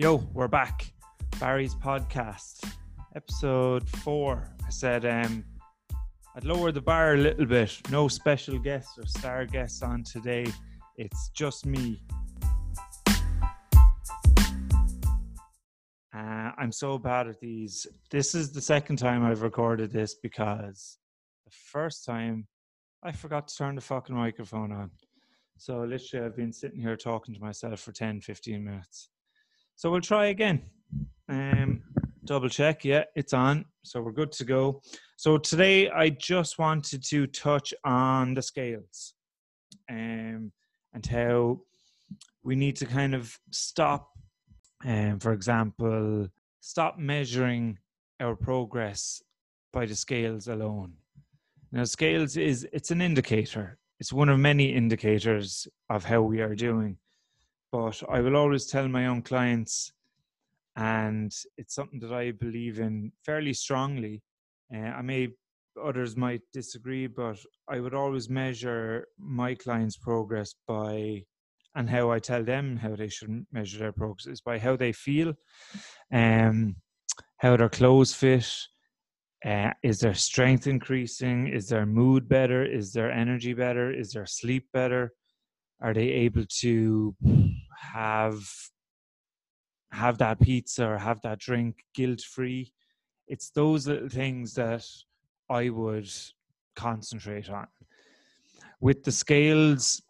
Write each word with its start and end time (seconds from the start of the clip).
Yo, 0.00 0.16
we're 0.32 0.48
back. 0.48 0.94
Barry's 1.38 1.74
podcast, 1.74 2.66
episode 3.16 3.86
four. 3.86 4.50
I 4.66 4.70
said 4.70 5.04
um, 5.04 5.44
I'd 6.34 6.46
lower 6.46 6.72
the 6.72 6.80
bar 6.80 7.12
a 7.12 7.18
little 7.18 7.44
bit. 7.44 7.78
No 7.90 8.08
special 8.08 8.58
guests 8.58 8.96
or 8.96 9.04
star 9.04 9.44
guests 9.44 9.82
on 9.82 10.02
today. 10.02 10.46
It's 10.96 11.28
just 11.36 11.66
me. 11.66 12.02
Uh, 16.16 16.50
I'm 16.56 16.72
so 16.72 16.96
bad 16.96 17.28
at 17.28 17.38
these. 17.38 17.86
This 18.10 18.34
is 18.34 18.52
the 18.52 18.62
second 18.62 18.96
time 18.96 19.22
I've 19.22 19.42
recorded 19.42 19.92
this 19.92 20.14
because 20.14 20.96
the 21.44 21.52
first 21.52 22.06
time 22.06 22.46
I 23.02 23.12
forgot 23.12 23.48
to 23.48 23.54
turn 23.54 23.74
the 23.74 23.82
fucking 23.82 24.16
microphone 24.16 24.72
on. 24.72 24.92
So 25.58 25.80
literally, 25.82 26.24
I've 26.24 26.36
been 26.36 26.54
sitting 26.54 26.80
here 26.80 26.96
talking 26.96 27.34
to 27.34 27.40
myself 27.42 27.80
for 27.80 27.92
10, 27.92 28.22
15 28.22 28.64
minutes. 28.64 29.10
So 29.80 29.90
we'll 29.90 30.02
try 30.02 30.26
again. 30.26 30.60
Um, 31.30 31.80
double 32.26 32.50
check. 32.50 32.84
Yeah, 32.84 33.04
it's 33.16 33.32
on. 33.32 33.64
So 33.82 34.02
we're 34.02 34.12
good 34.12 34.30
to 34.32 34.44
go. 34.44 34.82
So 35.16 35.38
today 35.38 35.88
I 35.88 36.10
just 36.10 36.58
wanted 36.58 37.02
to 37.04 37.26
touch 37.26 37.72
on 37.82 38.34
the 38.34 38.42
scales 38.42 39.14
um, 39.88 40.52
and 40.92 41.06
how 41.10 41.62
we 42.42 42.56
need 42.56 42.76
to 42.76 42.84
kind 42.84 43.14
of 43.14 43.34
stop, 43.52 44.10
um, 44.84 45.18
for 45.18 45.32
example, 45.32 46.28
stop 46.60 46.98
measuring 46.98 47.78
our 48.20 48.36
progress 48.36 49.22
by 49.72 49.86
the 49.86 49.96
scales 49.96 50.48
alone. 50.48 50.92
Now, 51.72 51.84
scales 51.84 52.36
is 52.36 52.68
it's 52.70 52.90
an 52.90 53.00
indicator. 53.00 53.78
It's 53.98 54.12
one 54.12 54.28
of 54.28 54.38
many 54.38 54.74
indicators 54.74 55.66
of 55.88 56.04
how 56.04 56.20
we 56.20 56.42
are 56.42 56.54
doing 56.54 56.98
but 57.72 58.02
I 58.08 58.20
will 58.20 58.36
always 58.36 58.66
tell 58.66 58.88
my 58.88 59.06
own 59.06 59.22
clients, 59.22 59.92
and 60.76 61.32
it's 61.56 61.74
something 61.74 62.00
that 62.00 62.12
I 62.12 62.32
believe 62.32 62.80
in 62.80 63.12
fairly 63.24 63.52
strongly. 63.52 64.22
Uh, 64.74 64.78
I 64.78 65.02
may 65.02 65.28
others 65.82 66.16
might 66.16 66.42
disagree, 66.52 67.06
but 67.06 67.38
I 67.68 67.80
would 67.80 67.94
always 67.94 68.28
measure 68.28 69.06
my 69.18 69.54
clients' 69.54 69.96
progress 69.96 70.54
by 70.66 71.22
and 71.76 71.88
how 71.88 72.10
I 72.10 72.18
tell 72.18 72.42
them 72.42 72.76
how 72.76 72.96
they 72.96 73.08
should 73.08 73.46
measure 73.52 73.78
their 73.78 73.92
progress 73.92 74.26
is 74.26 74.40
by 74.40 74.58
how 74.58 74.76
they 74.76 74.92
feel, 74.92 75.34
um, 76.12 76.76
how 77.38 77.56
their 77.56 77.68
clothes 77.68 78.12
fit. 78.12 78.52
Uh, 79.44 79.70
is 79.82 80.00
their 80.00 80.14
strength 80.14 80.66
increasing? 80.66 81.48
Is 81.48 81.68
their 81.68 81.86
mood 81.86 82.28
better? 82.28 82.64
Is 82.64 82.92
their 82.92 83.10
energy 83.10 83.54
better? 83.54 83.90
Is 83.90 84.12
their 84.12 84.26
sleep 84.26 84.66
better? 84.72 85.12
Are 85.80 85.94
they 85.94 86.08
able 86.08 86.44
to 86.60 87.14
have 87.80 88.48
have 89.92 90.18
that 90.18 90.40
pizza 90.40 90.86
or 90.86 90.98
have 90.98 91.20
that 91.22 91.38
drink 91.38 91.84
guilt 91.94 92.20
free? 92.20 92.72
It's 93.26 93.50
those 93.50 93.86
little 93.86 94.08
things 94.08 94.54
that 94.54 94.84
I 95.48 95.68
would 95.68 96.10
concentrate 96.76 97.50
on. 97.50 97.66
With 98.80 99.02
the 99.02 99.12
scales, 99.12 100.02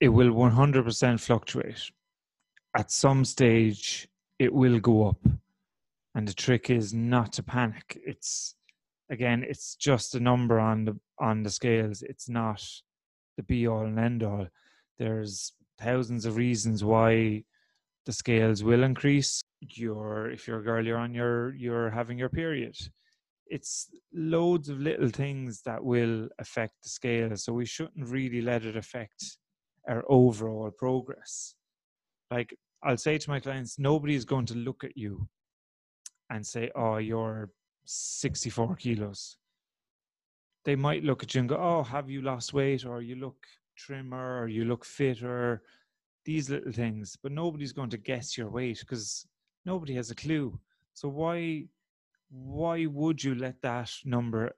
it 0.00 0.08
will 0.08 0.30
100% 0.30 1.20
fluctuate. 1.20 1.90
At 2.76 2.90
some 2.90 3.24
stage, 3.24 4.08
it 4.38 4.52
will 4.52 4.80
go 4.80 5.08
up. 5.08 5.20
And 6.14 6.26
the 6.26 6.34
trick 6.34 6.70
is 6.70 6.92
not 6.92 7.32
to 7.34 7.42
panic. 7.42 8.00
It's 8.04 8.54
again, 9.10 9.44
it's 9.46 9.76
just 9.76 10.14
a 10.14 10.20
number 10.20 10.58
on 10.58 10.84
the 10.86 10.98
on 11.18 11.42
the 11.42 11.50
scales. 11.50 12.02
It's 12.02 12.28
not 12.28 12.62
the 13.36 13.42
be 13.42 13.66
all 13.66 13.84
and 13.84 13.98
end 13.98 14.22
all. 14.22 14.48
There's 14.98 15.52
thousands 15.82 16.24
of 16.24 16.36
reasons 16.36 16.84
why 16.84 17.44
the 18.06 18.12
scales 18.12 18.62
will 18.62 18.82
increase. 18.82 19.42
You're 19.60 20.30
if 20.30 20.46
you're 20.46 20.60
a 20.60 20.64
girl, 20.64 20.84
you're 20.84 20.98
on 20.98 21.14
your 21.14 21.54
you're 21.54 21.90
having 21.90 22.18
your 22.18 22.28
period. 22.28 22.76
It's 23.46 23.88
loads 24.14 24.68
of 24.68 24.80
little 24.80 25.10
things 25.10 25.62
that 25.62 25.84
will 25.84 26.28
affect 26.38 26.74
the 26.82 26.88
scale. 26.88 27.36
So 27.36 27.52
we 27.52 27.66
shouldn't 27.66 28.08
really 28.08 28.40
let 28.40 28.64
it 28.64 28.76
affect 28.76 29.36
our 29.88 30.02
overall 30.08 30.70
progress. 30.70 31.54
Like 32.30 32.56
I'll 32.82 32.96
say 32.96 33.18
to 33.18 33.30
my 33.30 33.40
clients, 33.40 33.78
nobody 33.78 34.14
is 34.14 34.24
going 34.24 34.46
to 34.46 34.54
look 34.54 34.84
at 34.84 34.96
you 34.96 35.28
and 36.30 36.46
say, 36.46 36.70
Oh, 36.74 36.96
you're 36.96 37.50
64 37.84 38.76
kilos 38.76 39.36
they 40.64 40.76
might 40.76 41.04
look 41.04 41.22
at 41.22 41.34
you 41.34 41.40
and 41.40 41.48
go, 41.48 41.56
"Oh, 41.56 41.82
have 41.82 42.08
you 42.08 42.22
lost 42.22 42.52
weight?" 42.52 42.84
or 42.84 43.02
"You 43.02 43.16
look 43.16 43.46
trimmer," 43.76 44.40
or 44.40 44.48
"You 44.48 44.64
look 44.64 44.84
fitter." 44.84 45.62
These 46.24 46.50
little 46.50 46.72
things, 46.72 47.16
but 47.22 47.32
nobody's 47.32 47.72
going 47.72 47.90
to 47.90 47.96
guess 47.96 48.38
your 48.38 48.50
weight 48.50 48.80
because 48.80 49.26
nobody 49.64 49.94
has 49.94 50.10
a 50.10 50.14
clue. 50.14 50.58
So 50.94 51.08
why, 51.08 51.64
why 52.30 52.86
would 52.86 53.22
you 53.24 53.34
let 53.34 53.60
that 53.62 53.90
number 54.04 54.52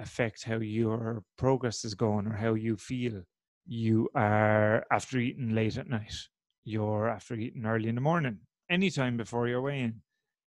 affect 0.00 0.44
how 0.44 0.56
your 0.56 1.22
progress 1.36 1.84
is 1.84 1.94
going 1.94 2.26
or 2.26 2.34
how 2.34 2.54
you 2.54 2.76
feel? 2.76 3.22
You 3.66 4.08
are 4.14 4.84
after 4.90 5.18
eating 5.18 5.54
late 5.54 5.76
at 5.76 5.88
night. 5.88 6.14
You're 6.64 7.08
after 7.08 7.34
eating 7.34 7.66
early 7.66 7.88
in 7.88 7.94
the 7.94 8.00
morning. 8.00 8.38
Anytime 8.70 9.16
before 9.16 9.48
you're 9.48 9.62
weighing. 9.62 10.00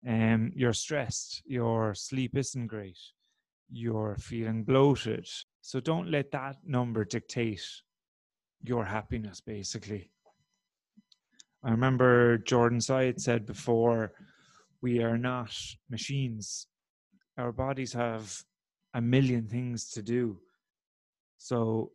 Um, 0.07 0.51
you're 0.55 0.73
stressed. 0.73 1.43
Your 1.45 1.93
sleep 1.93 2.37
isn't 2.37 2.67
great 2.67 2.97
you're 3.69 4.15
feeling 4.17 4.63
bloated. 4.63 5.27
So 5.61 5.79
don't 5.79 6.09
let 6.09 6.31
that 6.31 6.57
number 6.65 7.03
dictate 7.03 7.63
your 8.63 8.85
happiness, 8.85 9.41
basically. 9.41 10.11
I 11.63 11.71
remember 11.71 12.37
Jordan 12.37 12.79
Syatt 12.79 13.19
said 13.19 13.45
before, 13.45 14.13
we 14.81 15.01
are 15.01 15.17
not 15.17 15.55
machines. 15.89 16.67
Our 17.37 17.51
bodies 17.51 17.93
have 17.93 18.43
a 18.93 19.01
million 19.01 19.47
things 19.47 19.89
to 19.91 20.01
do. 20.01 20.39
So 21.37 21.91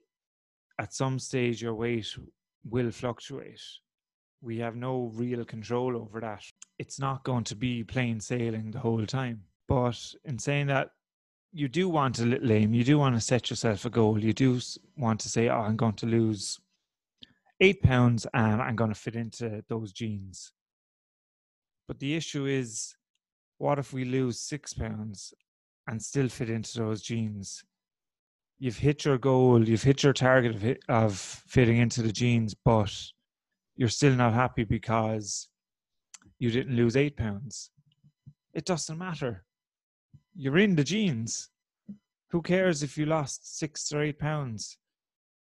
at 0.78 0.94
some 0.94 1.18
stage, 1.18 1.62
your 1.62 1.74
weight 1.74 2.08
will 2.64 2.90
fluctuate. 2.90 3.60
We 4.40 4.58
have 4.58 4.74
no 4.76 5.10
real 5.14 5.44
control 5.44 5.96
over 5.96 6.20
that. 6.20 6.42
It's 6.78 6.98
not 6.98 7.24
going 7.24 7.44
to 7.44 7.56
be 7.56 7.84
plain 7.84 8.20
sailing 8.20 8.72
the 8.72 8.80
whole 8.80 9.06
time. 9.06 9.42
But 9.68 9.98
in 10.24 10.38
saying 10.38 10.66
that, 10.66 10.90
you 11.52 11.68
do 11.68 11.88
want 11.88 12.18
a 12.18 12.24
little 12.24 12.50
aim. 12.50 12.74
You 12.74 12.82
do 12.82 12.98
want 12.98 13.14
to 13.14 13.20
set 13.20 13.50
yourself 13.50 13.84
a 13.84 13.90
goal. 13.90 14.18
You 14.18 14.32
do 14.32 14.60
want 14.96 15.20
to 15.20 15.28
say, 15.28 15.48
"Oh, 15.48 15.60
I'm 15.60 15.76
going 15.76 15.94
to 15.94 16.06
lose 16.06 16.58
eight 17.62 17.82
pounds, 17.82 18.26
and 18.34 18.60
I'm 18.60 18.76
going 18.76 18.92
to 18.92 18.98
fit 18.98 19.16
into 19.16 19.64
those 19.68 19.92
jeans." 19.92 20.52
But 21.88 21.98
the 21.98 22.14
issue 22.14 22.46
is, 22.46 22.94
what 23.58 23.78
if 23.78 23.92
we 23.92 24.04
lose 24.04 24.40
six 24.40 24.74
pounds 24.74 25.32
and 25.86 26.02
still 26.02 26.28
fit 26.28 26.50
into 26.50 26.78
those 26.78 27.02
jeans? 27.02 27.64
You've 28.58 28.78
hit 28.78 29.04
your 29.04 29.18
goal. 29.18 29.66
You've 29.66 29.82
hit 29.82 30.02
your 30.02 30.12
target 30.12 30.54
of, 30.54 30.62
hit, 30.62 30.82
of 30.88 31.16
fitting 31.16 31.78
into 31.78 32.02
the 32.02 32.12
jeans, 32.12 32.54
but 32.54 32.94
you're 33.76 33.88
still 33.88 34.14
not 34.14 34.34
happy 34.34 34.64
because 34.64 35.48
you 36.38 36.50
didn't 36.50 36.76
lose 36.76 36.96
eight 36.96 37.16
pounds. 37.16 37.70
It 38.54 38.64
doesn't 38.64 38.98
matter 38.98 39.44
you're 40.34 40.58
in 40.58 40.76
the 40.76 40.84
jeans. 40.84 41.50
Who 42.30 42.42
cares 42.42 42.82
if 42.82 42.96
you 42.96 43.06
lost 43.06 43.58
six 43.58 43.92
or 43.92 44.02
eight 44.02 44.18
pounds? 44.18 44.78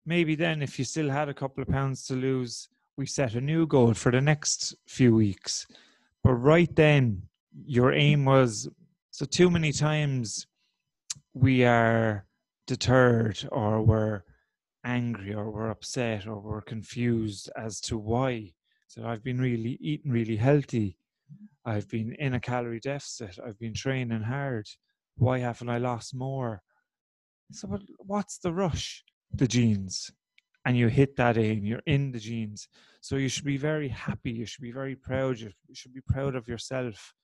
Maybe 0.07 0.35
then, 0.35 0.63
if 0.63 0.79
you 0.79 0.85
still 0.85 1.11
had 1.11 1.29
a 1.29 1.35
couple 1.35 1.63
of 1.63 1.69
pounds 1.69 2.07
to 2.07 2.15
lose, 2.15 2.69
we 2.97 3.07
set 3.07 3.35
a 3.35 3.41
new 3.41 3.67
goal 3.67 3.95
for 3.95 4.11
the 4.11 4.21
next 4.21 4.75
few 4.87 5.15
weeks. 5.15 5.67
But 6.25 6.35
right 6.35 6.75
then, 6.75 7.23
your 7.65 7.91
mm-hmm. 7.91 8.01
aim 8.01 8.25
was 8.25 8.69
so 9.11 9.25
too 9.27 9.51
many 9.51 9.73
times 9.73 10.47
we 11.35 11.65
are 11.65 12.27
deterred 12.67 13.39
or 13.53 13.83
we're 13.83 14.23
angry 14.85 15.35
or 15.35 15.51
we're 15.51 15.71
upset 15.71 16.27
or 16.27 16.41
we're 16.41 16.63
confused 16.63 17.51
as 17.57 17.81
to 17.83 17.99
why. 17.99 18.53
So 18.89 19.07
I've 19.07 19.23
been 19.23 19.41
really 19.41 19.79
eating 19.81 20.11
really 20.11 20.37
healthy 20.37 20.97
I've 21.65 21.89
been 21.89 22.15
in 22.15 22.35
a 22.35 22.41
calorie 22.41 22.81
deficit. 22.81 23.39
I've 23.45 23.59
been 23.59 23.75
training 23.75 24.23
hard. 24.23 24.67
Why 25.17 25.39
haven't 25.39 25.69
I 25.69 25.79
lost 25.79 26.15
more? 26.15 26.63
So, 27.53 27.79
what's 27.99 28.39
the 28.39 28.53
rush? 28.53 29.05
The 29.33 29.47
jeans 29.47 30.11
And 30.65 30.77
you 30.77 30.89
hit 30.89 31.17
that 31.17 31.39
aim, 31.39 31.65
you're 31.65 31.83
in 31.87 32.13
the 32.13 32.19
jeans. 32.19 32.69
So, 33.01 33.17
you 33.17 33.29
should 33.29 33.45
be 33.45 33.57
very 33.57 33.89
happy. 33.89 34.31
You 34.31 34.45
should 34.47 34.63
be 34.63 34.73
very 34.73 34.95
proud. 34.95 35.39
You 35.39 35.51
should 35.73 35.95
be 35.95 36.03
proud 36.03 36.35
of 36.35 36.49
yourself 36.49 37.15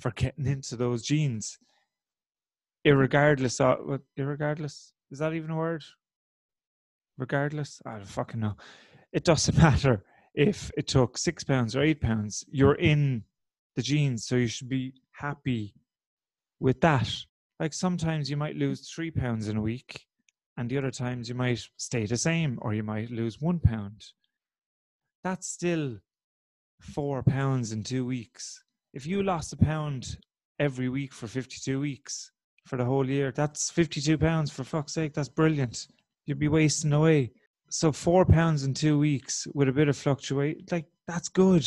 for 0.00 0.10
getting 0.12 0.46
into 0.46 0.76
those 0.76 1.02
jeans, 1.02 1.58
Irregardless 2.86 3.60
of, 3.60 4.00
irregardless, 4.16 4.92
is 5.10 5.18
that 5.18 5.34
even 5.34 5.50
a 5.50 5.56
word? 5.56 5.82
Regardless? 7.18 7.82
I 7.84 7.94
don't 7.94 8.06
fucking 8.06 8.38
know. 8.38 8.56
It 9.12 9.24
doesn't 9.24 9.58
matter 9.58 10.04
if 10.34 10.70
it 10.76 10.86
took 10.86 11.18
six 11.18 11.42
pounds 11.42 11.74
or 11.74 11.82
eight 11.82 12.00
pounds, 12.00 12.44
you're 12.48 12.74
in 12.74 13.24
the 13.74 13.82
jeans, 13.82 14.26
So 14.26 14.36
you 14.36 14.46
should 14.46 14.68
be 14.68 14.94
happy 15.12 15.74
with 16.60 16.80
that. 16.82 17.10
Like 17.58 17.72
sometimes 17.72 18.30
you 18.30 18.36
might 18.36 18.54
lose 18.54 18.88
three 18.88 19.10
pounds 19.10 19.48
in 19.48 19.56
a 19.56 19.62
week, 19.62 20.06
and 20.56 20.70
the 20.70 20.78
other 20.78 20.90
times 20.90 21.28
you 21.28 21.34
might 21.34 21.62
stay 21.76 22.06
the 22.06 22.16
same, 22.16 22.58
or 22.62 22.74
you 22.74 22.82
might 22.82 23.10
lose 23.10 23.40
one 23.40 23.60
pound. 23.60 24.04
That's 25.22 25.48
still 25.48 25.98
four 26.80 27.22
pounds 27.22 27.72
in 27.72 27.82
two 27.82 28.06
weeks. 28.06 28.62
If 28.92 29.06
you 29.06 29.22
lost 29.22 29.52
a 29.52 29.56
pound 29.56 30.16
every 30.58 30.88
week 30.88 31.12
for 31.12 31.26
52 31.26 31.80
weeks 31.80 32.30
for 32.64 32.76
the 32.76 32.84
whole 32.84 33.08
year, 33.08 33.32
that's 33.32 33.70
52 33.70 34.16
pounds 34.18 34.50
for 34.50 34.64
fuck's 34.64 34.94
sake. 34.94 35.14
That's 35.14 35.28
brilliant. 35.28 35.86
You'd 36.24 36.38
be 36.38 36.48
wasting 36.48 36.92
away. 36.92 37.32
So 37.68 37.92
four 37.92 38.24
pounds 38.24 38.64
in 38.64 38.74
two 38.74 38.98
weeks 38.98 39.46
with 39.54 39.68
a 39.68 39.72
bit 39.72 39.88
of 39.88 39.96
fluctuate, 39.96 40.70
like 40.70 40.86
that's 41.06 41.28
good. 41.28 41.66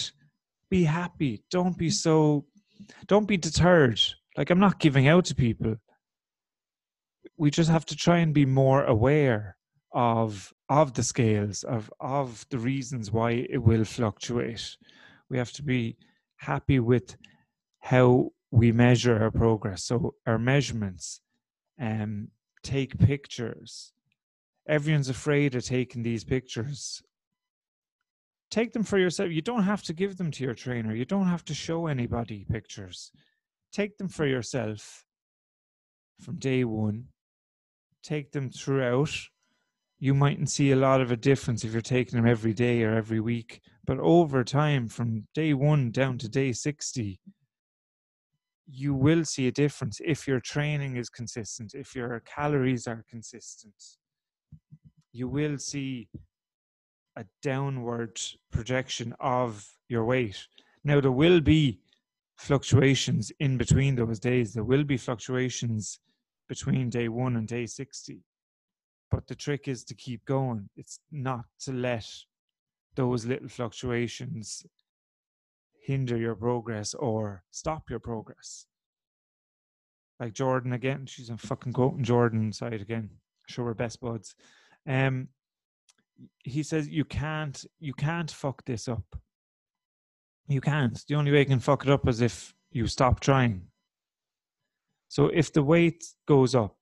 Be 0.69 0.83
happy. 0.83 1.43
Don't 1.51 1.77
be 1.77 1.89
so, 1.89 2.45
don't 3.07 3.27
be 3.27 3.37
deterred. 3.37 3.99
Like 4.37 4.49
I'm 4.49 4.59
not 4.59 4.79
giving 4.79 5.07
out 5.07 5.25
to 5.25 5.35
people. 5.35 5.75
We 7.39 7.49
just 7.49 7.69
have 7.69 7.85
to 7.85 7.95
try 7.95 8.17
and 8.17 8.33
be 8.33 8.45
more 8.45 8.83
aware 8.83 9.55
of 9.93 10.53
of 10.67 10.93
the 10.93 11.03
scales 11.03 11.63
of 11.63 11.89
of 12.01 12.45
the 12.49 12.59
reasons 12.59 13.11
why 13.11 13.47
it 13.49 13.59
will 13.59 13.85
fluctuate. 13.85 14.75
We 15.29 15.37
have 15.37 15.53
to 15.53 15.63
be 15.63 15.95
happy 16.35 16.79
with 16.79 17.15
how 17.79 18.31
we 18.51 18.73
measure 18.73 19.23
our 19.23 19.31
progress. 19.31 19.85
So 19.85 20.15
our 20.27 20.37
measurements 20.37 21.21
um 21.81 22.27
take 22.61 22.99
pictures. 22.99 23.93
Everyone's 24.67 25.09
afraid 25.09 25.55
of 25.55 25.63
taking 25.63 26.03
these 26.03 26.25
pictures. 26.25 27.01
Take 28.51 28.73
them 28.73 28.83
for 28.83 28.97
yourself. 28.97 29.31
You 29.31 29.41
don't 29.41 29.63
have 29.63 29.83
to 29.83 29.93
give 29.93 30.17
them 30.17 30.29
to 30.31 30.43
your 30.43 30.55
trainer. 30.55 30.93
You 30.93 31.05
don't 31.05 31.27
have 31.27 31.45
to 31.45 31.53
show 31.53 31.87
anybody 31.87 32.45
pictures. 32.51 33.11
Take 33.71 33.97
them 33.97 34.09
for 34.09 34.25
yourself 34.25 35.05
from 36.19 36.35
day 36.35 36.65
one 36.65 37.05
take 38.09 38.31
them 38.31 38.49
throughout 38.49 39.11
you 39.99 40.13
mightn't 40.13 40.49
see 40.49 40.71
a 40.71 40.77
lot 40.77 41.01
of 41.01 41.11
a 41.11 41.17
difference 41.17 41.65
if 41.65 41.73
you're 41.73 41.81
taking 41.81 42.17
them 42.17 42.27
every 42.27 42.53
day 42.53 42.83
or 42.83 42.95
every 42.95 43.19
week. 43.19 43.61
But 43.85 43.99
over 43.99 44.43
time, 44.45 44.87
from 44.87 45.27
day 45.33 45.53
one 45.53 45.91
down 45.91 46.17
to 46.19 46.29
day 46.29 46.53
60, 46.53 47.19
you 48.71 48.93
will 48.93 49.25
see 49.25 49.47
a 49.47 49.51
difference 49.51 49.99
if 50.05 50.25
your 50.25 50.39
training 50.39 50.95
is 50.95 51.09
consistent, 51.09 51.73
if 51.73 51.95
your 51.95 52.21
calories 52.21 52.87
are 52.87 53.03
consistent. 53.09 53.73
You 55.11 55.27
will 55.27 55.57
see 55.57 56.07
a 57.17 57.25
downward 57.41 58.21
projection 58.51 59.13
of 59.19 59.67
your 59.89 60.05
weight. 60.05 60.47
Now, 60.85 61.01
there 61.01 61.11
will 61.11 61.41
be 61.41 61.81
fluctuations 62.37 63.33
in 63.41 63.57
between 63.57 63.95
those 63.95 64.19
days. 64.19 64.53
There 64.53 64.63
will 64.63 64.85
be 64.85 64.95
fluctuations 64.95 65.99
between 66.49 66.89
day 66.89 67.07
one 67.07 67.37
and 67.37 67.47
day 67.47 67.65
60 67.65 68.23
but 69.11 69.27
the 69.27 69.35
trick 69.35 69.67
is 69.67 69.83
to 69.85 69.95
keep 69.95 70.25
going. 70.25 70.69
It's 70.75 70.99
not 71.11 71.45
to 71.61 71.71
let 71.71 72.05
those 72.95 73.25
little 73.25 73.47
fluctuations 73.47 74.65
hinder 75.83 76.17
your 76.17 76.35
progress 76.35 76.93
or 76.93 77.43
stop 77.51 77.89
your 77.89 77.99
progress. 77.99 78.65
Like 80.19 80.33
Jordan 80.33 80.73
again, 80.73 81.05
she's 81.05 81.29
a 81.29 81.37
fucking 81.37 81.73
quoting 81.73 82.03
Jordan 82.03 82.51
Syatt 82.51 82.81
again. 82.81 83.09
Sure, 83.47 83.65
we're 83.65 83.73
best 83.73 84.01
buds. 84.01 84.35
Um, 84.85 85.29
he 86.43 86.63
says 86.63 86.87
you 86.89 87.05
can't 87.05 87.65
you 87.79 87.93
can't 87.93 88.29
fuck 88.29 88.63
this 88.65 88.87
up. 88.87 89.15
You 90.47 90.61
can't. 90.61 91.01
The 91.07 91.15
only 91.15 91.31
way 91.31 91.39
you 91.39 91.45
can 91.45 91.59
fuck 91.59 91.85
it 91.85 91.91
up 91.91 92.07
is 92.07 92.21
if 92.21 92.53
you 92.71 92.85
stop 92.87 93.21
trying. 93.21 93.67
So 95.09 95.25
if 95.33 95.51
the 95.51 95.63
weight 95.63 96.05
goes 96.27 96.55
up, 96.55 96.77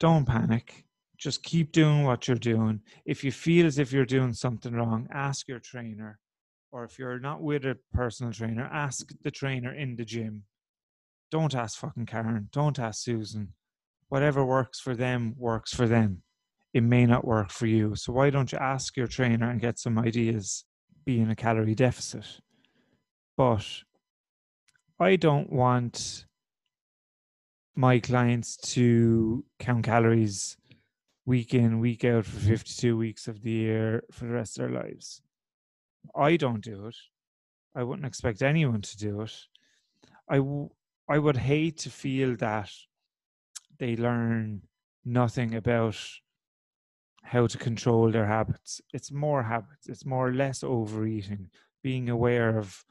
don't 0.00 0.24
panic. 0.24 0.84
Just 1.18 1.42
keep 1.42 1.72
doing 1.72 2.04
what 2.04 2.26
you're 2.26 2.36
doing. 2.36 2.80
If 3.04 3.22
you 3.22 3.30
feel 3.30 3.66
as 3.66 3.78
if 3.78 3.92
you're 3.92 4.06
doing 4.06 4.32
something 4.32 4.72
wrong, 4.72 5.06
ask 5.12 5.48
your 5.48 5.58
trainer. 5.58 6.18
Or 6.72 6.84
if 6.84 6.98
you're 6.98 7.18
not 7.18 7.42
with 7.42 7.64
a 7.66 7.76
personal 7.92 8.32
trainer, 8.32 8.68
ask 8.72 9.10
the 9.22 9.30
trainer 9.30 9.74
in 9.74 9.96
the 9.96 10.04
gym. 10.04 10.44
Don't 11.30 11.54
ask 11.54 11.78
fucking 11.78 12.06
Karen. 12.06 12.48
Don't 12.52 12.78
ask 12.78 13.02
Susan. 13.02 13.52
Whatever 14.08 14.44
works 14.44 14.80
for 14.80 14.94
them 14.94 15.34
works 15.36 15.74
for 15.74 15.86
them. 15.86 16.22
It 16.72 16.82
may 16.82 17.04
not 17.04 17.26
work 17.26 17.50
for 17.50 17.66
you. 17.66 17.96
So 17.96 18.12
why 18.12 18.30
don't 18.30 18.52
you 18.52 18.58
ask 18.58 18.96
your 18.96 19.06
trainer 19.08 19.50
and 19.50 19.60
get 19.60 19.78
some 19.78 19.98
ideas? 19.98 20.64
Be 21.04 21.20
in 21.20 21.30
a 21.30 21.36
calorie 21.36 21.74
deficit. 21.74 22.40
But 23.36 23.66
I 25.00 25.16
don't 25.16 25.52
want 25.52 26.26
my 27.78 28.00
clients 28.00 28.56
to 28.56 29.44
count 29.60 29.84
calories 29.84 30.56
week 31.26 31.54
in, 31.54 31.78
week 31.78 32.04
out 32.04 32.26
for 32.26 32.40
52 32.40 32.96
weeks 32.96 33.28
of 33.28 33.40
the 33.40 33.52
year 33.52 34.02
for 34.10 34.24
the 34.24 34.32
rest 34.32 34.58
of 34.58 34.64
their 34.64 34.82
lives. 34.82 35.22
I 36.16 36.36
don't 36.36 36.60
do 36.60 36.88
it. 36.88 36.96
I 37.76 37.84
wouldn't 37.84 38.04
expect 38.04 38.42
anyone 38.42 38.80
to 38.82 38.96
do 38.96 39.20
it. 39.20 39.32
I, 40.28 40.38
w- 40.38 40.70
I 41.08 41.18
would 41.20 41.36
hate 41.36 41.78
to 41.78 41.90
feel 41.90 42.34
that 42.38 42.68
they 43.78 43.94
learn 43.94 44.62
nothing 45.04 45.54
about 45.54 45.96
how 47.22 47.46
to 47.46 47.58
control 47.58 48.10
their 48.10 48.26
habits. 48.26 48.80
It's 48.92 49.12
more 49.12 49.44
habits, 49.44 49.86
it's 49.86 50.04
more 50.04 50.26
or 50.30 50.34
less 50.34 50.64
overeating, 50.64 51.48
being 51.84 52.08
aware 52.10 52.58
of 52.58 52.84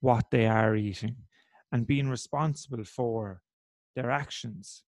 what 0.00 0.30
they 0.30 0.46
are 0.46 0.74
eating, 0.76 1.16
and 1.72 1.86
being 1.86 2.08
responsible 2.08 2.84
for 2.84 3.42
their 4.00 4.10
actions. 4.10 4.82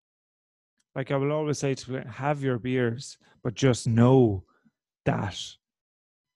Like 0.95 1.11
I 1.11 1.17
will 1.17 1.33
always 1.33 1.59
say 1.59 1.75
to 1.75 2.03
have 2.09 2.43
your 2.43 2.59
beers, 2.59 3.17
but 3.43 3.55
just 3.55 3.87
know 3.87 4.45
that 5.05 5.39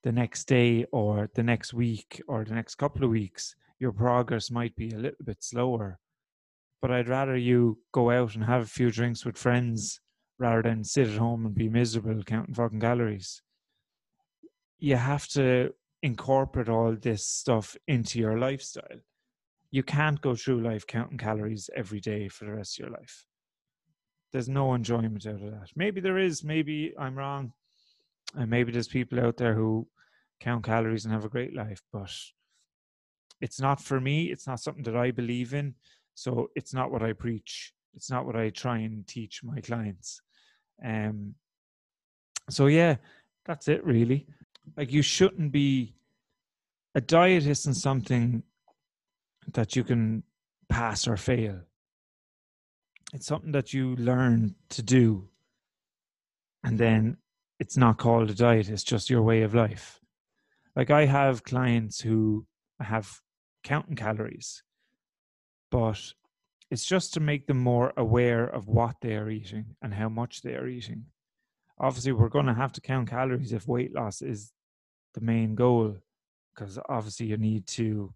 the 0.02 0.12
next 0.12 0.44
day 0.44 0.84
or 0.92 1.28
the 1.34 1.42
next 1.42 1.72
week 1.74 2.22
or 2.28 2.44
the 2.44 2.54
next 2.54 2.76
couple 2.76 3.04
of 3.04 3.10
weeks, 3.10 3.54
your 3.78 3.92
progress 3.92 4.50
might 4.50 4.76
be 4.76 4.90
a 4.90 4.98
little 4.98 5.24
bit 5.24 5.42
slower. 5.42 5.98
But 6.80 6.90
I'd 6.90 7.08
rather 7.08 7.36
you 7.36 7.78
go 7.92 8.10
out 8.10 8.34
and 8.34 8.44
have 8.44 8.62
a 8.62 8.66
few 8.66 8.90
drinks 8.90 9.24
with 9.24 9.38
friends 9.38 10.00
rather 10.38 10.62
than 10.62 10.84
sit 10.84 11.08
at 11.08 11.18
home 11.18 11.46
and 11.46 11.54
be 11.54 11.68
miserable 11.68 12.22
counting 12.22 12.54
fucking 12.54 12.80
calories. 12.80 13.42
You 14.78 14.96
have 14.96 15.26
to 15.28 15.72
incorporate 16.02 16.68
all 16.68 16.94
this 16.94 17.26
stuff 17.26 17.76
into 17.88 18.18
your 18.18 18.38
lifestyle 18.38 19.00
you 19.74 19.82
can't 19.82 20.20
go 20.20 20.36
through 20.36 20.60
life 20.60 20.86
counting 20.86 21.18
calories 21.18 21.68
every 21.74 21.98
day 21.98 22.28
for 22.28 22.44
the 22.44 22.52
rest 22.52 22.78
of 22.78 22.84
your 22.84 22.96
life. 22.96 23.26
There's 24.32 24.48
no 24.48 24.72
enjoyment 24.72 25.26
out 25.26 25.42
of 25.42 25.50
that. 25.50 25.70
Maybe 25.74 26.00
there 26.00 26.16
is, 26.16 26.44
maybe 26.44 26.94
I'm 26.96 27.18
wrong. 27.18 27.52
And 28.36 28.48
maybe 28.48 28.70
there's 28.70 28.86
people 28.86 29.18
out 29.18 29.36
there 29.36 29.52
who 29.52 29.88
count 30.38 30.64
calories 30.64 31.04
and 31.04 31.12
have 31.12 31.24
a 31.24 31.28
great 31.28 31.56
life, 31.56 31.82
but 31.92 32.12
it's 33.40 33.60
not 33.60 33.80
for 33.80 34.00
me. 34.00 34.26
It's 34.30 34.46
not 34.46 34.60
something 34.60 34.84
that 34.84 34.96
I 34.96 35.10
believe 35.10 35.54
in. 35.54 35.74
So 36.14 36.50
it's 36.54 36.72
not 36.72 36.92
what 36.92 37.02
I 37.02 37.12
preach. 37.12 37.72
It's 37.94 38.12
not 38.12 38.26
what 38.26 38.36
I 38.36 38.50
try 38.50 38.78
and 38.78 39.04
teach 39.08 39.42
my 39.42 39.60
clients. 39.60 40.20
Um 40.84 41.34
so 42.48 42.66
yeah, 42.66 42.94
that's 43.44 43.66
it 43.66 43.84
really. 43.84 44.28
Like 44.76 44.92
you 44.92 45.02
shouldn't 45.02 45.50
be 45.50 45.96
a 46.94 47.00
diet 47.00 47.44
isn't 47.44 47.74
something 47.74 48.44
that 49.52 49.76
you 49.76 49.84
can 49.84 50.22
pass 50.68 51.06
or 51.06 51.16
fail. 51.16 51.60
It's 53.12 53.26
something 53.26 53.52
that 53.52 53.72
you 53.72 53.94
learn 53.96 54.54
to 54.70 54.82
do. 54.82 55.28
And 56.64 56.78
then 56.78 57.18
it's 57.60 57.76
not 57.76 57.98
called 57.98 58.30
a 58.30 58.34
diet, 58.34 58.68
it's 58.68 58.82
just 58.82 59.10
your 59.10 59.22
way 59.22 59.42
of 59.42 59.54
life. 59.54 60.00
Like 60.74 60.90
I 60.90 61.04
have 61.06 61.44
clients 61.44 62.00
who 62.00 62.46
have 62.80 63.20
counting 63.62 63.94
calories, 63.96 64.62
but 65.70 66.00
it's 66.70 66.84
just 66.84 67.14
to 67.14 67.20
make 67.20 67.46
them 67.46 67.58
more 67.58 67.92
aware 67.96 68.46
of 68.46 68.66
what 68.66 68.96
they 69.00 69.14
are 69.14 69.30
eating 69.30 69.76
and 69.82 69.94
how 69.94 70.08
much 70.08 70.42
they 70.42 70.54
are 70.54 70.66
eating. 70.66 71.04
Obviously, 71.78 72.12
we're 72.12 72.28
going 72.28 72.46
to 72.46 72.54
have 72.54 72.72
to 72.72 72.80
count 72.80 73.10
calories 73.10 73.52
if 73.52 73.68
weight 73.68 73.94
loss 73.94 74.22
is 74.22 74.52
the 75.14 75.20
main 75.20 75.54
goal, 75.54 75.96
because 76.54 76.78
obviously 76.88 77.26
you 77.26 77.36
need 77.36 77.66
to 77.66 78.12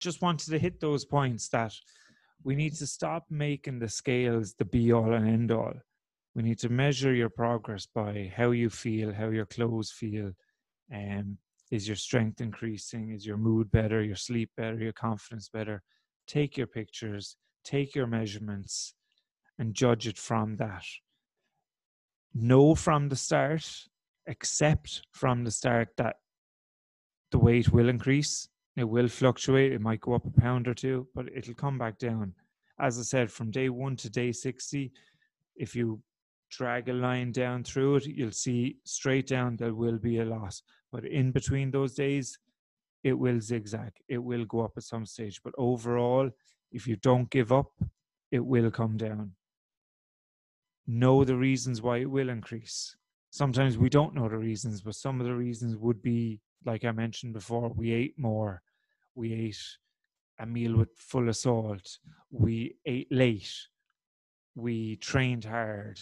just 0.00 0.22
wanted 0.22 0.50
to 0.50 0.58
hit 0.58 0.80
those 0.80 1.04
points 1.04 1.48
that 1.48 1.72
we 2.44 2.54
need 2.54 2.74
to 2.74 2.86
stop 2.86 3.24
making 3.30 3.78
the 3.78 3.88
scales 3.88 4.54
the 4.54 4.64
be 4.64 4.92
all 4.92 5.14
and 5.14 5.28
end 5.28 5.50
all. 5.50 5.74
We 6.34 6.42
need 6.42 6.58
to 6.60 6.68
measure 6.68 7.14
your 7.14 7.30
progress 7.30 7.86
by 7.86 8.32
how 8.36 8.50
you 8.50 8.68
feel, 8.68 9.12
how 9.12 9.30
your 9.30 9.46
clothes 9.46 9.90
feel. 9.90 10.32
Um, 10.94 11.38
is 11.70 11.88
your 11.88 11.96
strength 11.96 12.40
increasing? 12.40 13.10
Is 13.10 13.26
your 13.26 13.38
mood 13.38 13.70
better? 13.70 14.02
Your 14.02 14.16
sleep 14.16 14.50
better? 14.56 14.78
Your 14.78 14.92
confidence 14.92 15.48
better? 15.48 15.82
Take 16.26 16.56
your 16.56 16.66
pictures, 16.66 17.36
take 17.64 17.94
your 17.94 18.06
measurements, 18.06 18.94
and 19.58 19.74
judge 19.74 20.06
it 20.06 20.18
from 20.18 20.56
that. 20.56 20.84
Know 22.34 22.74
from 22.74 23.08
the 23.08 23.16
start, 23.16 23.66
accept 24.28 25.02
from 25.12 25.44
the 25.44 25.50
start 25.50 25.88
that 25.96 26.16
the 27.30 27.38
weight 27.38 27.72
will 27.72 27.88
increase 27.88 28.48
it 28.76 28.84
will 28.84 29.08
fluctuate. 29.08 29.72
It 29.72 29.80
might 29.80 30.00
go 30.00 30.14
up 30.14 30.26
a 30.26 30.40
pound 30.40 30.68
or 30.68 30.74
two, 30.74 31.08
but 31.14 31.26
it'll 31.34 31.54
come 31.54 31.78
back 31.78 31.98
down. 31.98 32.34
As 32.78 32.98
I 32.98 33.02
said, 33.02 33.30
from 33.30 33.50
day 33.50 33.70
one 33.70 33.96
to 33.96 34.10
day 34.10 34.32
60, 34.32 34.92
if 35.56 35.74
you 35.74 36.00
drag 36.50 36.88
a 36.88 36.92
line 36.92 37.32
down 37.32 37.64
through 37.64 37.96
it, 37.96 38.06
you'll 38.06 38.30
see 38.30 38.76
straight 38.84 39.26
down 39.26 39.56
there 39.56 39.74
will 39.74 39.98
be 39.98 40.18
a 40.18 40.24
loss. 40.24 40.62
But 40.92 41.04
in 41.04 41.32
between 41.32 41.70
those 41.70 41.94
days, 41.94 42.38
it 43.02 43.14
will 43.14 43.40
zigzag, 43.40 43.92
it 44.08 44.18
will 44.18 44.44
go 44.44 44.60
up 44.60 44.72
at 44.76 44.82
some 44.82 45.06
stage. 45.06 45.40
But 45.42 45.54
overall, 45.56 46.30
if 46.72 46.86
you 46.86 46.96
don't 46.96 47.30
give 47.30 47.52
up, 47.52 47.72
it 48.30 48.44
will 48.44 48.70
come 48.70 48.96
down. 48.96 49.32
Know 50.86 51.24
the 51.24 51.36
reasons 51.36 51.80
why 51.80 51.98
it 51.98 52.10
will 52.10 52.28
increase. 52.28 52.96
Sometimes 53.30 53.78
we 53.78 53.88
don't 53.88 54.14
know 54.14 54.28
the 54.28 54.38
reasons, 54.38 54.82
but 54.82 54.94
some 54.94 55.20
of 55.20 55.26
the 55.26 55.34
reasons 55.34 55.76
would 55.76 56.02
be, 56.02 56.40
like 56.64 56.84
I 56.84 56.92
mentioned 56.92 57.32
before, 57.32 57.68
we 57.68 57.92
ate 57.92 58.18
more, 58.18 58.62
we 59.16 59.32
ate 59.32 59.58
a 60.38 60.46
meal 60.46 60.76
with 60.76 60.90
full 60.96 61.28
of 61.28 61.36
salt, 61.36 61.98
we 62.30 62.76
ate 62.84 63.10
late, 63.10 63.52
we 64.54 64.96
trained 64.96 65.44
hard, 65.44 65.98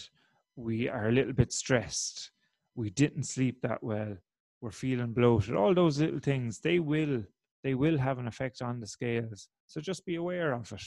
we 0.55 0.89
are 0.89 1.07
a 1.07 1.11
little 1.11 1.33
bit 1.33 1.51
stressed, 1.51 2.31
we 2.75 2.89
didn't 2.89 3.23
sleep 3.23 3.61
that 3.61 3.81
well, 3.81 4.17
we're 4.61 4.71
feeling 4.71 5.13
bloated. 5.13 5.55
All 5.55 5.73
those 5.73 5.99
little 5.99 6.19
things, 6.19 6.59
they 6.59 6.79
will 6.79 7.23
they 7.63 7.73
will 7.73 7.97
have 7.97 8.19
an 8.19 8.27
effect 8.27 8.61
on 8.61 8.79
the 8.79 8.85
scales. 8.85 9.47
So 9.65 9.81
just 9.81 10.05
be 10.05 10.15
aware 10.15 10.53
of 10.53 10.71
it. 10.71 10.83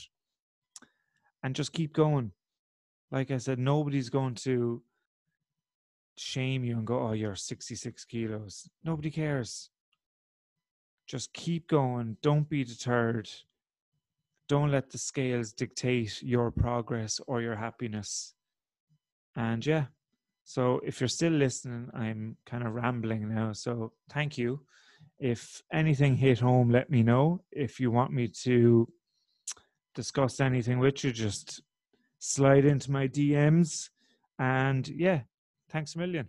And 1.43 1.57
just 1.57 1.73
keep 1.73 1.93
going. 1.93 2.31
Like 3.11 3.33
I 3.33 3.39
said, 3.39 3.59
nobody's 3.59 4.11
going 4.11 4.37
to 4.47 4.81
shame 6.17 6.65
you 6.65 6.77
and 6.77 6.87
go, 6.87 7.09
Oh, 7.09 7.13
you're 7.13 7.35
66 7.35 8.05
kilos. 8.05 8.69
Nobody 8.85 9.11
cares. 9.11 9.71
Just 11.09 11.33
keep 11.33 11.69
going. 11.69 12.19
Don't 12.23 12.49
be 12.49 12.63
deterred. 12.65 13.29
Don't 14.49 14.71
let 14.71 14.91
the 14.91 14.99
scales 14.99 15.53
dictate 15.53 16.23
your 16.23 16.51
progress 16.51 17.21
or 17.27 17.41
your 17.41 17.57
happiness. 17.57 18.35
And 19.35 19.65
yeah, 19.65 19.87
so 20.45 20.81
if 20.85 21.01
you're 21.01 21.09
still 21.09 21.33
listening, 21.33 21.91
I'm 21.95 22.37
kind 22.47 22.67
of 22.67 22.75
rambling 22.75 23.35
now. 23.35 23.53
So 23.53 23.93
thank 24.11 24.39
you. 24.39 24.61
If 25.19 25.63
anything 25.73 26.17
hit 26.17 26.39
home, 26.41 26.71
let 26.71 26.91
me 26.91 27.03
know. 27.03 27.43
If 27.53 27.81
you 27.81 27.91
want 27.91 28.13
me 28.13 28.29
to 28.45 28.89
discuss 29.95 30.41
anything 30.41 30.79
with 30.79 31.05
you, 31.05 31.13
just 31.13 31.63
slide 32.19 32.65
into 32.65 32.91
my 32.91 33.09
DMs. 33.09 33.91
And 34.39 34.87
yeah, 34.89 35.21
thanks 35.71 35.95
a 35.95 35.99
million. 35.99 36.29